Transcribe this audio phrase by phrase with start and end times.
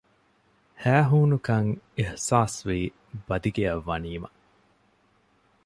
[0.81, 2.79] ހައިހޫނުކަން އިހްޞާސްވީ
[3.27, 4.29] ބަދިގެއަށް ވަނީމަ